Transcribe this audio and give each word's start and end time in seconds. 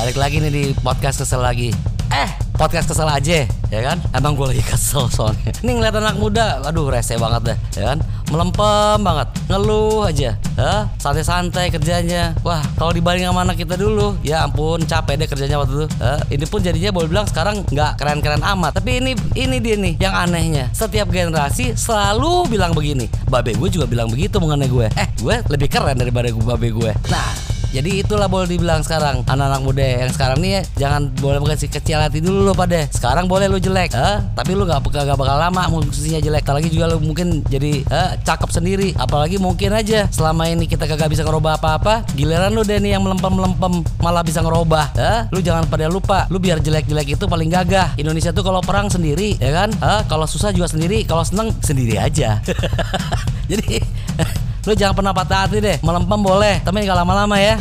balik 0.00 0.16
lagi 0.16 0.40
nih 0.40 0.48
di 0.48 0.64
podcast 0.80 1.20
kesel 1.20 1.44
lagi. 1.44 1.76
Eh, 2.08 2.30
podcast 2.56 2.88
kesel 2.88 3.04
aja, 3.04 3.44
ya 3.68 3.80
kan? 3.84 4.00
Emang 4.16 4.32
gue 4.32 4.48
lagi 4.48 4.64
kesel 4.64 5.12
soalnya. 5.12 5.52
Nih 5.60 5.76
ngeliat 5.76 5.92
anak 5.92 6.16
muda, 6.16 6.64
aduh 6.64 6.88
rese 6.88 7.20
banget 7.20 7.52
deh, 7.52 7.58
ya 7.76 7.92
kan? 7.92 7.98
Melempem 8.32 8.96
banget, 9.04 9.28
ngeluh 9.52 10.08
aja, 10.08 10.40
ya? 10.40 10.72
Santai-santai 10.96 11.68
kerjanya. 11.68 12.32
Wah, 12.40 12.64
kalau 12.80 12.96
dibanding 12.96 13.28
sama 13.28 13.44
anak 13.44 13.60
kita 13.60 13.76
dulu, 13.76 14.16
ya 14.24 14.48
ampun 14.48 14.80
capek 14.88 15.20
deh 15.20 15.28
kerjanya 15.28 15.60
waktu 15.60 15.84
itu. 15.84 15.86
Ya, 16.00 16.12
ini 16.32 16.44
pun 16.48 16.64
jadinya 16.64 16.90
boleh 16.96 17.08
bilang 17.12 17.28
sekarang 17.28 17.60
nggak 17.68 18.00
keren-keren 18.00 18.40
amat. 18.40 18.80
Tapi 18.80 19.04
ini 19.04 19.12
ini 19.36 19.60
dia 19.60 19.76
nih 19.76 20.00
yang 20.00 20.16
anehnya. 20.16 20.72
Setiap 20.72 21.12
generasi 21.12 21.76
selalu 21.76 22.48
bilang 22.48 22.72
begini. 22.72 23.04
Babe 23.28 23.52
gue 23.52 23.68
juga 23.68 23.84
bilang 23.84 24.08
begitu 24.08 24.40
mengenai 24.40 24.72
gue. 24.72 24.88
Eh, 24.96 25.12
gue 25.20 25.44
lebih 25.52 25.68
keren 25.68 26.00
daripada 26.00 26.32
babe 26.32 26.72
gue. 26.72 26.90
Nah, 27.12 27.49
jadi 27.70 28.02
itulah 28.02 28.26
boleh 28.26 28.50
dibilang 28.50 28.82
sekarang 28.82 29.22
anak-anak 29.22 29.62
muda 29.62 29.84
yang 29.86 30.10
sekarang 30.10 30.38
nih 30.42 30.50
ya, 30.58 30.62
jangan 30.86 31.02
boleh 31.22 31.38
kasih 31.54 31.70
kecil 31.70 31.98
hati 32.02 32.18
dulu 32.18 32.50
lo 32.50 32.54
pada. 32.54 32.86
Sekarang 32.90 33.30
boleh 33.30 33.46
lu 33.46 33.62
jelek, 33.62 33.94
eh? 33.94 34.18
tapi 34.34 34.58
lu 34.58 34.66
gak, 34.66 34.82
gak 34.90 35.14
bakal 35.14 35.36
lama 35.38 35.62
musisinya 35.70 36.18
jelek. 36.18 36.42
Apalagi 36.42 36.68
juga 36.70 36.90
lu 36.90 36.98
mungkin 36.98 37.46
jadi 37.46 37.86
eh, 37.86 38.10
cakep 38.26 38.50
sendiri. 38.50 38.90
Apalagi 38.98 39.38
mungkin 39.38 39.70
aja 39.70 40.10
selama 40.10 40.50
ini 40.50 40.66
kita 40.66 40.90
kagak 40.90 41.14
bisa 41.14 41.22
ngerubah 41.22 41.62
apa-apa, 41.62 42.02
giliran 42.18 42.50
lu 42.50 42.66
deh 42.66 42.82
nih 42.82 42.98
yang 42.98 43.02
melempem-melempem 43.06 43.86
malah 44.02 44.26
bisa 44.26 44.42
ngerubah. 44.42 44.94
Eh? 44.98 45.18
Lu 45.30 45.38
jangan 45.38 45.70
pada 45.70 45.86
lupa, 45.86 46.26
lu 46.26 46.42
biar 46.42 46.58
jelek-jelek 46.58 47.14
itu 47.14 47.24
paling 47.30 47.50
gagah. 47.50 47.94
Indonesia 47.94 48.34
tuh 48.34 48.42
kalau 48.42 48.58
perang 48.62 48.90
sendiri, 48.90 49.38
ya 49.38 49.54
kan? 49.54 49.70
Eh? 49.70 50.00
Kalau 50.10 50.26
susah 50.26 50.50
juga 50.50 50.66
sendiri, 50.66 51.06
kalau 51.06 51.22
seneng 51.22 51.54
sendiri 51.62 51.98
aja. 52.02 52.42
jadi 53.50 53.82
Lu 54.68 54.76
jangan 54.76 54.92
pernah 54.92 55.12
patah 55.16 55.48
hati 55.48 55.56
deh. 55.56 55.80
Melempem 55.80 56.20
boleh, 56.20 56.60
tapi 56.60 56.84
nggak 56.84 56.98
lama-lama 57.00 57.40
ya. 57.40 57.56